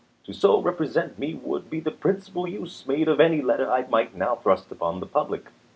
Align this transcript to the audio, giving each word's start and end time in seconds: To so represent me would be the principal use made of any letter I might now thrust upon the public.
To 0.23 0.33
so 0.33 0.59
represent 0.59 1.19
me 1.19 1.35
would 1.35 1.69
be 1.69 1.79
the 1.79 1.91
principal 1.91 2.47
use 2.47 2.87
made 2.87 3.07
of 3.07 3.19
any 3.19 3.39
letter 3.39 3.71
I 3.71 3.85
might 3.85 4.15
now 4.15 4.33
thrust 4.35 4.71
upon 4.71 4.99
the 4.99 5.05
public. 5.05 5.45